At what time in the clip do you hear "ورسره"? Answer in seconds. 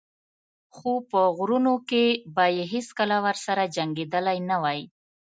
3.25-3.71